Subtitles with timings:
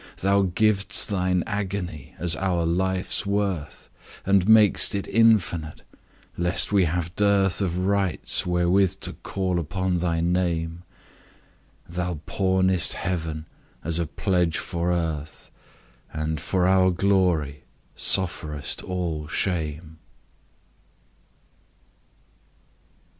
[0.19, 3.87] Thou giv'st Thine agony as our life's worth,
[4.25, 5.83] And mak'st it infinite,
[6.37, 10.81] lest we have dearthOf rights wherewith to call upon thy Name;
[11.87, 13.45] Thou pawnest Heaven
[13.83, 15.51] as a pledge for Earth,
[16.11, 17.65] And for our glory
[17.95, 19.99] sufferest all shame.